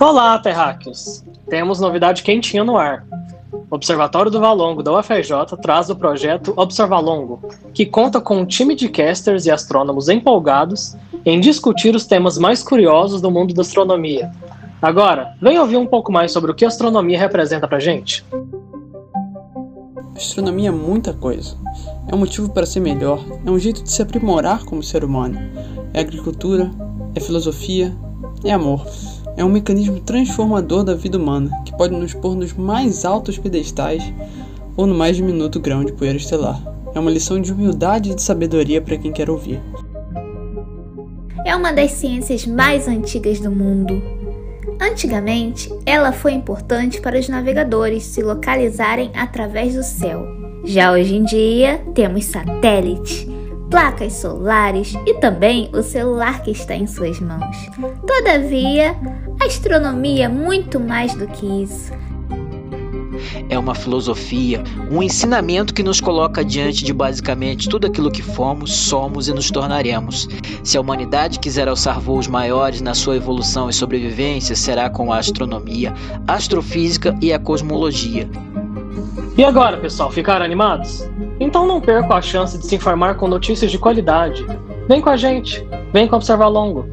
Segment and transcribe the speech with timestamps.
[0.00, 1.22] Olá, terráqueos!
[1.50, 3.04] Temos novidade quentinha no ar.
[3.70, 7.38] O Observatório do Valongo da UFRJ traz o projeto Observalongo,
[7.74, 12.62] que conta com um time de casters e astrônomos empolgados em discutir os temas mais
[12.62, 14.32] curiosos do mundo da astronomia.
[14.80, 18.24] Agora, vem ouvir um pouco mais sobre o que a astronomia representa pra gente.
[20.16, 21.58] Astronomia é muita coisa.
[22.08, 25.38] É um motivo para ser melhor, é um jeito de se aprimorar como ser humano.
[25.92, 26.70] É agricultura,
[27.14, 27.94] é filosofia,
[28.42, 28.86] é amor.
[29.40, 34.12] É um mecanismo transformador da vida humana que pode nos pôr nos mais altos pedestais
[34.76, 36.62] ou no mais diminuto grão de poeira estelar.
[36.94, 39.58] É uma lição de humildade e de sabedoria para quem quer ouvir.
[41.46, 44.02] É uma das ciências mais antigas do mundo.
[44.78, 50.22] Antigamente, ela foi importante para os navegadores se localizarem através do céu.
[50.66, 53.26] Já hoje em dia, temos satélites,
[53.70, 57.56] placas solares e também o celular que está em suas mãos.
[58.06, 58.96] Todavia,
[59.40, 61.92] a astronomia é muito mais do que isso.
[63.48, 68.72] É uma filosofia, um ensinamento que nos coloca diante de basicamente tudo aquilo que fomos,
[68.72, 70.28] somos e nos tornaremos.
[70.64, 75.18] Se a humanidade quiser alçar voos maiores na sua evolução e sobrevivência, será com a
[75.18, 75.94] astronomia,
[76.26, 78.28] astrofísica e a cosmologia.
[79.36, 81.08] E agora, pessoal, ficaram animados?
[81.38, 84.44] Então não percam a chance de se informar com notícias de qualidade.
[84.88, 86.86] Vem com a gente, vem com Observar Longo.